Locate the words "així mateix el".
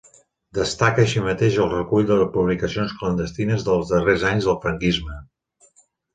1.03-1.69